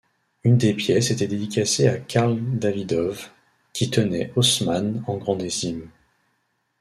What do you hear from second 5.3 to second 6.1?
estime.